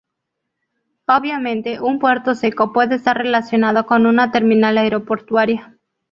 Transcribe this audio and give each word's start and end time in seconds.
Obviamente, 1.05 1.79
un 1.79 1.99
puerto 1.99 2.33
seco 2.33 2.73
puede 2.73 2.95
estar 2.95 3.15
relacionado 3.15 3.85
con 3.85 4.07
una 4.07 4.31
terminal 4.31 4.79
aeroportuaria. 4.79 5.77